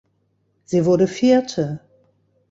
[0.65, 1.79] Sie wurde vierte.